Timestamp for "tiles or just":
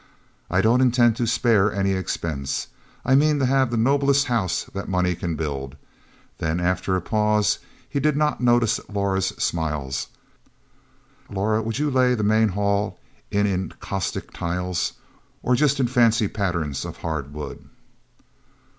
14.33-15.79